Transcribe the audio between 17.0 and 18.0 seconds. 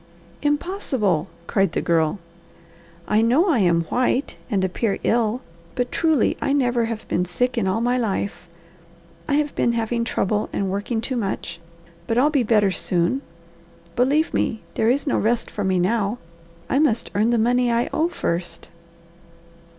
earn the money I